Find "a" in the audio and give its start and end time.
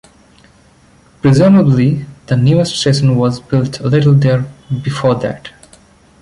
3.81-3.87